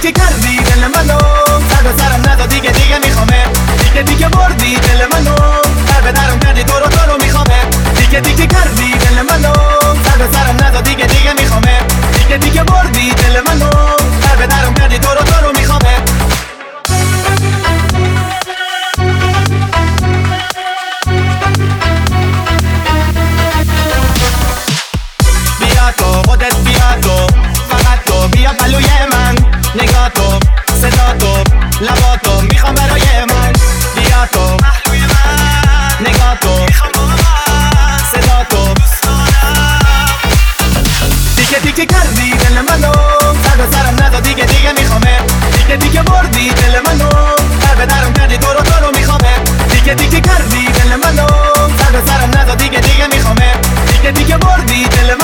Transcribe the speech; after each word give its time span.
دیگه 0.00 0.12
کردی 0.12 0.56
دل 0.56 0.86
منو. 0.86 1.18
سر 1.68 1.82
به 1.82 1.92
سرم 1.98 2.46
دیگه 2.46 2.70
دیگه 2.70 2.98
میخوامه. 2.98 3.44
دیگه 3.84 4.02
دیگه 4.02 4.28
بردی 4.28 4.74
دل 4.74 5.06
منو. 5.12 5.36
سر 5.88 6.00
به 6.00 6.12
درم 6.12 6.38
کردی 6.38 6.62
دورو 6.62 6.86
دورو 6.86 7.22
میخوامه. 7.22 7.60
دیگه 7.96 8.20
دیگه 8.20 8.46
کردی 8.46 8.77
دل 42.30 42.60
منو. 42.60 42.92
سر 43.44 43.60
سرم 43.72 44.04
ندا 44.04 44.20
دیگه 44.20 44.44
دیگه 44.44 44.72
میخوامه. 44.72 45.18
دیگه 45.56 45.76
دیگه 45.76 46.02
بردی 46.02 46.48
دل 46.48 46.80
منو. 46.86 47.08
در 47.60 47.74
به 47.78 47.86
درم 47.86 48.12
کردی 48.12 48.38
تو 48.38 48.52
رو 48.52 48.86
رو 48.86 48.98
میخوامه. 48.98 49.34
دیگه 49.70 49.94
دیگه 49.94 50.20
کردی 50.20 50.64
دل 50.66 50.96
منو. 50.96 51.26
سر 51.78 51.94
سرم 52.06 52.30
ندا 52.38 52.54
دیگه 52.54 52.80
دیگه 52.80 53.06
میخوامه. 53.06 53.52
دیگه 53.92 54.10
دیگه 54.10 54.36
بردی 54.36 54.84
دل 54.84 55.14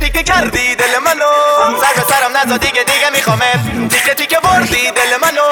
تیکه 0.00 0.22
کردی 0.22 0.74
دل 0.74 0.98
منو. 1.04 1.32
سر 1.80 1.94
به 1.96 2.04
سرم 2.08 2.36
نزا 2.36 2.56
دیگه 2.56 2.84
دیگه 2.84 3.10
میخوامت 3.14 3.88
تیکه 3.88 4.14
تیکه 4.14 4.38
بردی 4.40 4.90
دل 4.90 5.12
منو. 5.22 5.48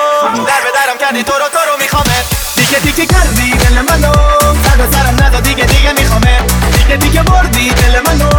در 0.46 0.60
به 0.64 0.70
درم 0.74 0.98
کردی 1.00 1.22
تو 1.22 1.32
رو 1.32 1.48
تو 1.48 1.58
رو 1.70 1.78
میخوامت 1.82 2.24
تیکه 2.54 2.80
تیکه 2.80 3.06
کردی 3.06 3.50
دل 3.50 3.80
منو. 3.80 4.12
سر 4.64 4.76
به 4.76 4.86
سرم 4.92 5.16
نزا 5.24 5.40
دیگه 5.40 5.64
دیگه 5.64 5.92
میخوامت 5.92 6.52
تیکه 6.78 6.96
تیکه 6.96 7.22
بردی 7.22 7.70
دل 7.70 8.00
منو. 8.06 8.30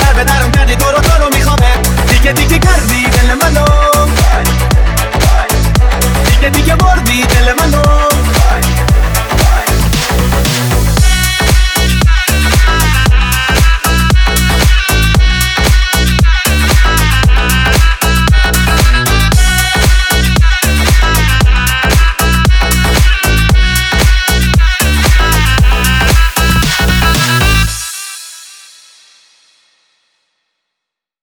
در 0.00 0.12
به 0.12 0.24
درم 0.24 0.52
کردی 0.52 0.76
تو 0.76 0.90
رو 0.90 0.98
تو 0.98 1.24
رو 1.24 1.28
میخوامت 1.36 2.08
تیکه 2.08 2.32
تیکه 2.32 2.58
کردی 2.58 3.04
دل 3.04 3.34
منو. 3.34 3.73